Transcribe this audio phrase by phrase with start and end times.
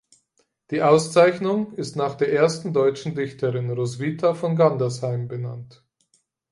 [0.71, 5.83] Die Auszeichnung ist nach der ersten deutschen Dichterin Roswitha von Gandersheim benannt.